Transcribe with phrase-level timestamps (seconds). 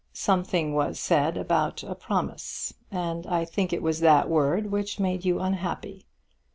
[0.13, 5.23] Something was said about a promise, and I think it was that word which made
[5.25, 6.07] you unhappy.